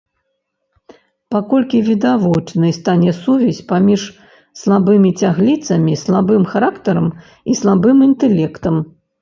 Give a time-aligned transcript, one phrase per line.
[1.35, 4.01] Паколькі відавочнай стане сувязь паміж
[4.63, 7.07] слабымі цягліцамі, слабым характарам
[7.55, 8.75] і слабым інтэлектам.